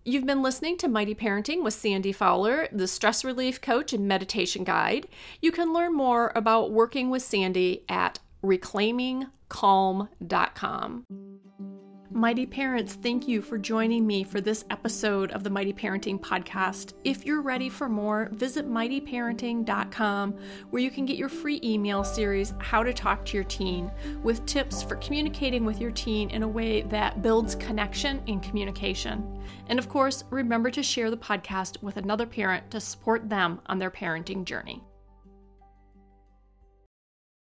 You've 0.05 0.25
been 0.25 0.41
listening 0.41 0.79
to 0.79 0.87
Mighty 0.87 1.17
Parenting 1.17 1.65
with 1.65 1.75
Sandy 1.75 2.13
Fowler, 2.13 2.69
the 2.71 2.87
stress 2.87 3.25
relief 3.25 3.61
coach 3.61 3.93
and 3.93 4.07
meditation 4.07 4.63
guide. 4.63 5.09
You 5.43 5.51
can 5.51 5.73
learn 5.73 5.95
more 5.95 6.31
about 6.37 6.71
working 6.71 7.11
with 7.11 7.23
Sandy 7.23 7.85
at 7.89 8.21
reclaimingcalm.com. 8.45 11.07
Mighty 12.15 12.47
parents, 12.47 12.95
thank 12.95 13.27
you 13.27 13.43
for 13.43 13.59
joining 13.59 14.07
me 14.07 14.23
for 14.23 14.41
this 14.41 14.65
episode 14.71 15.33
of 15.33 15.43
the 15.43 15.51
Mighty 15.51 15.73
Parenting 15.73 16.21
Podcast. 16.21 16.93
If 17.03 17.27
you're 17.27 17.43
ready 17.43 17.69
for 17.69 17.89
more, 17.89 18.29
visit 18.31 18.71
mightyparenting.com 18.71 20.39
where 20.71 20.81
you 20.81 20.93
can 20.93 21.07
get 21.07 21.17
your 21.17 21.29
free 21.29 21.61
email 21.65 22.05
series, 22.05 22.55
How 22.61 22.85
to 22.85 22.93
Talk 22.93 23.25
to 23.25 23.37
Your 23.37 23.43
Teen, 23.43 23.91
with 24.23 24.47
tips 24.47 24.81
for 24.81 24.95
communicating 24.95 25.65
with 25.65 25.81
your 25.81 25.91
teen 25.91 26.31
in 26.31 26.45
a 26.45 26.49
way 26.49 26.83
that 26.83 27.21
builds 27.21 27.57
connection 27.57 28.23
and 28.29 28.41
communication. 28.41 29.43
And 29.67 29.81
of 29.81 29.89
course, 29.89 30.23
remember 30.31 30.71
to 30.71 30.85
share 30.85 31.11
the 31.11 31.17
podcast 31.17 31.83
with 31.83 31.97
another 31.97 32.27
parent 32.27 32.71
to 32.71 32.81
support 32.81 33.29
them 33.29 33.61
on 33.67 33.81
their 33.81 33.91
parenting 33.91 34.45
journey. 34.45 34.85